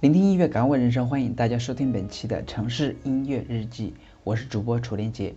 [0.00, 5.34] 聆听音乐，感悟人生，欢迎大家收听本期的城市音乐日记，我是主播楚连杰。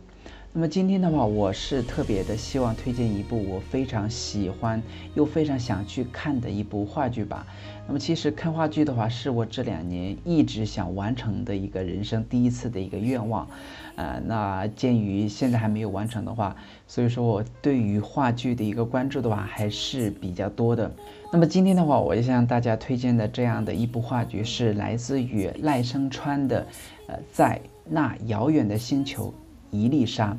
[0.53, 4.83] 那么今天的话，我是特别的希望推荐一部我非常喜欢
[5.15, 7.47] 又非常想去看的一部话剧吧。
[7.87, 13.47] 那么其实看话剧的话，是我这两年一直想完成的一个人生第一次的一个愿望。
[13.95, 16.53] 呃，那鉴于现在还没有完成的话，
[16.85, 20.91] 所以说我对于话剧的一个关注的话还是比较多的。
[21.31, 26.67] 那么今天的话，我就向大家推荐的这样的一部话剧是来自于赖声川的，
[27.07, 29.33] 呃，在那遥远的星球。
[29.71, 30.37] 伊丽莎，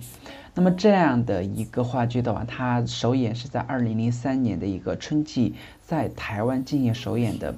[0.54, 7.54] 那么这样的一个话剧的话，它首演是在二零零三年的一个春季，在台湾进行首演的。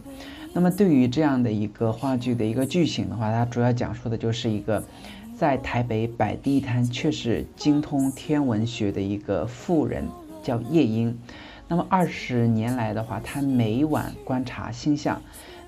[0.53, 4.85] 那么对于这样的一个话剧的一个剧情的话，它主要讲述的就是一个
[5.37, 10.09] 在台北摆地摊却是精通天文学的一个富人，
[10.43, 11.19] 叫夜莺。
[11.67, 15.21] 那么二十年来的话，他每晚观察星象。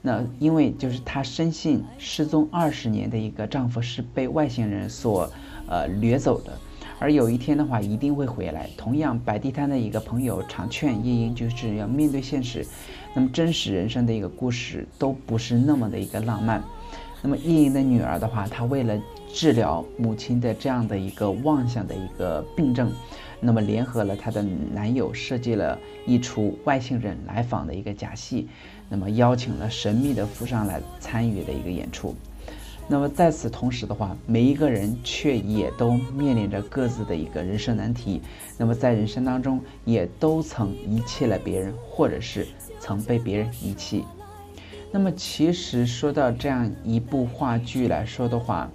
[0.06, 5.28] 那因为就是她深信失踪二十年的一个丈夫是被外星人所。
[5.68, 6.52] 呃，掠走的，
[7.00, 8.70] 而有一天的话一定会回来。
[8.76, 12.64] 同样，摆地摊的一个朋友常劝夜莺，就是要面对现实。
[13.12, 16.62] 那么，真实人生的一个故事都不是那么的一个浪漫。
[17.20, 18.96] 那么，夜莺的女儿的话，她为了
[19.32, 22.92] 治疗母亲的这样的一个妄想的一个病症，
[23.40, 24.42] 那么联合了她的
[24.72, 28.48] 男友，设计了一出外星人来访的一个假戏，
[28.88, 32.14] 那么邀请了神秘的富商来参与的一个演出。
[32.88, 38.22] 那么在此同时的话，每一个人却也都面临着各自的一个人生难题。
[38.56, 42.46] 那么在人生当中，也都曾遗弃了别人，或者是
[42.78, 44.04] 曾被别人遗弃。
[44.92, 48.70] 那么其实说到这样一部话剧来说的话，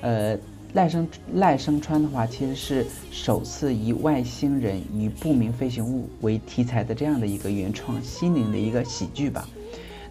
[0.00, 0.36] 呃，
[0.74, 9.46] 赖声赖声川的话，其实是首次以外星人与不明飞行物为题材的这样的一个原创心灵的一个喜剧吧。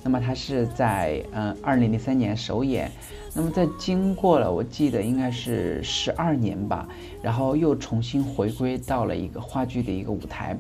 [0.04, 2.92] 那么它是在嗯二零零三年首演。
[3.34, 6.88] 那么在经过了，我记得应该是十二年吧，
[7.24, 10.58] 然后又重新回归到了一个话剧的一个舞台，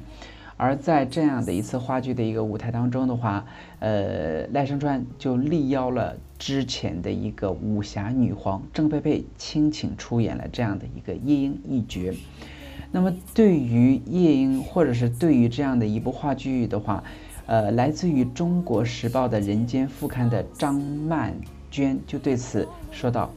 [0.61, 3.43] 而在这样的一次话剧的一个舞台当中的话，
[3.79, 12.13] 呃，赖声川就力邀了之前的一个武侠女皇郑佩佩倾情出演了这样的一个夜莺一角。
[12.91, 17.03] 那么对于夜莺，或者是对于这样的一部话剧的话，
[17.47, 21.33] 呃，来自于中国时报的人间副刊的张曼。
[21.71, 23.31] 娟就对此说道：“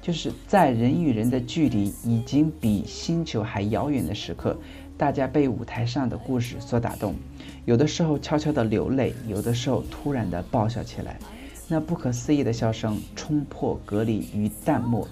[0.00, 4.56] 就是在人与人的距离已经比星球还遥远的时刻，
[5.02, 7.16] 大家被舞台上的故事所打动，
[7.64, 11.18] 有的时候悄悄地流泪，有的时候突然地爆笑起来。
[11.66, 15.08] 那不可思议的笑声冲破隔离与淡漠，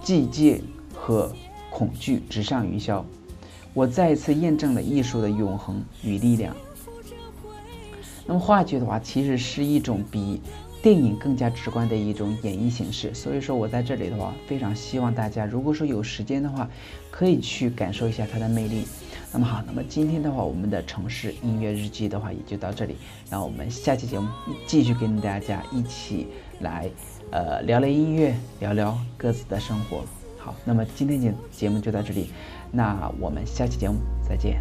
[0.00, 0.62] 寂静
[0.94, 1.34] 和
[1.70, 3.02] 恐惧直上云霄。
[3.74, 6.54] 我再一次验证了艺术的永恒与力量。
[8.26, 10.40] 那么话剧的话，其实是一种比……
[10.82, 16.70] 电影更加直观的一种演绎形式，所以说我在这里的话，非常希望大家，如果说有时间的话，
[17.10, 18.84] 可以去感受一下它的魅力。
[19.36, 22.96] 那么好，那么今天的话，我们的城市音乐日记的话也就到这里，
[23.28, 24.26] 那我们下期节目
[24.66, 26.28] 继续跟大家一起
[26.60, 26.88] 来，
[27.32, 30.06] 呃，聊聊音乐，聊聊各自的生活。
[30.38, 32.30] 好，那么今天节节目就到这里，
[32.72, 34.58] 那我们下期节目再见。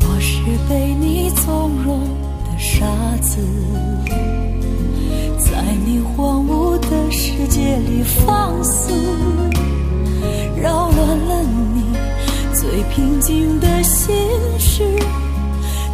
[0.00, 2.58] 我是被你纵容的。
[2.58, 2.86] 傻
[3.22, 3.40] 子，
[5.38, 8.92] 在你荒芜的世界里放肆，
[10.62, 11.63] 扰乱了你
[12.74, 14.12] 最平静的心
[14.58, 14.82] 事，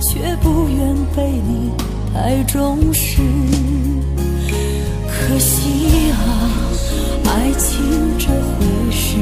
[0.00, 1.70] 却不愿被你
[2.10, 3.20] 太重视。
[5.06, 6.48] 可惜啊，
[7.26, 7.84] 爱情
[8.18, 9.18] 这回事，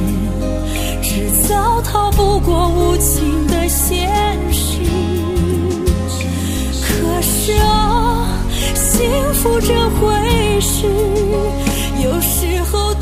[1.03, 4.09] 迟早逃不过无情的现
[4.53, 4.79] 实。
[6.81, 8.39] 可是啊，
[8.73, 10.87] 幸福这回事，
[12.05, 12.95] 有时候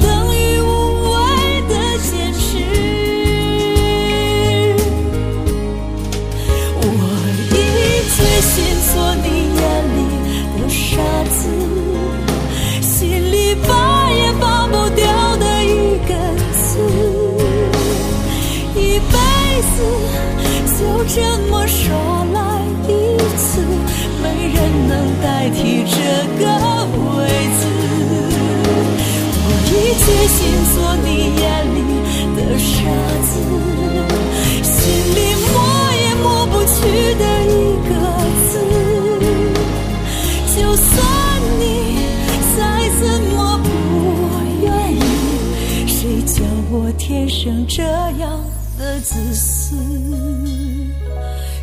[21.09, 21.85] 这么说
[22.35, 22.41] 来
[22.89, 22.91] 一
[23.37, 23.63] 次，
[24.23, 24.57] 没人
[24.89, 24.93] 能
[25.23, 25.95] 代替这
[26.39, 26.45] 个
[27.17, 27.17] 位
[27.57, 27.61] 子。
[29.49, 29.73] 我已
[30.03, 30.37] 决心
[30.75, 31.07] 做你
[31.41, 31.45] 眼
[31.75, 31.79] 里
[32.37, 32.69] 的傻
[33.23, 33.31] 子，
[34.63, 34.75] 心
[35.15, 35.55] 里抹
[36.03, 36.75] 也抹不去
[37.15, 37.55] 的一
[37.89, 37.91] 个
[38.51, 38.53] 字。
[40.55, 40.87] 就算
[41.59, 41.63] 你
[42.57, 42.59] 再
[43.01, 43.67] 怎么不
[44.65, 44.97] 愿意，
[45.87, 46.35] 谁叫
[46.71, 47.83] 我天生这
[48.19, 48.27] 样？
[48.79, 49.77] 的自私。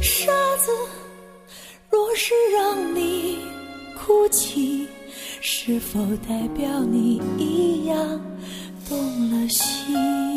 [0.01, 0.71] 傻子，
[1.89, 3.38] 若是让你
[3.98, 4.88] 哭泣，
[5.42, 7.98] 是否代表你一样
[8.88, 8.98] 动
[9.31, 10.32] 了心？